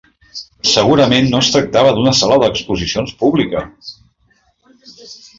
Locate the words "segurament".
0.69-1.27